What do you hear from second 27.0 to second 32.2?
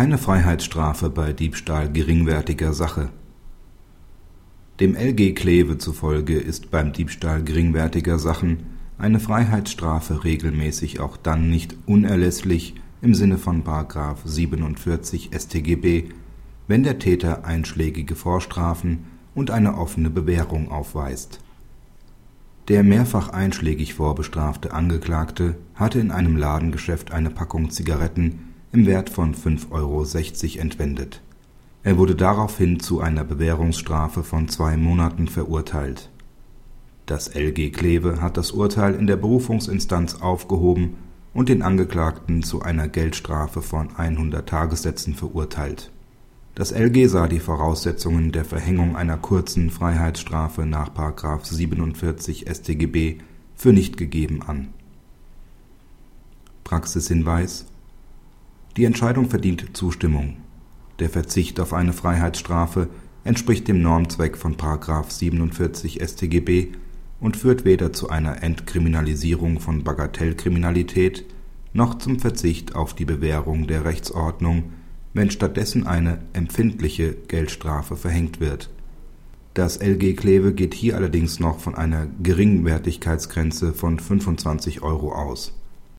eine Packung Zigaretten im Wert von 5,60 Euro entwendet er wurde